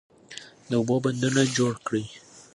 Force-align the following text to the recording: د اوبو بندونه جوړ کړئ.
د 0.69 0.71
اوبو 0.79 0.95
بندونه 1.05 1.41
جوړ 1.57 1.73
کړئ. 1.87 2.05